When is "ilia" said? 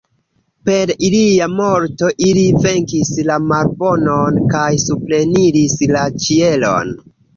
1.09-1.47